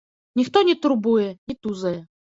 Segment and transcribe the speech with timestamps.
[0.41, 1.99] Ніхто не турбуе, не тузае.